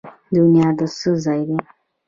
دنیا 0.35 0.69
د 0.77 0.81
څه 0.97 1.09
ځای 1.23 1.41
دی؟ 1.47 1.57